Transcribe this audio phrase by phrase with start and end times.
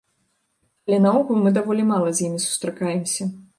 [0.87, 3.33] Але наогул мы даволі мала з імі сустракаемся.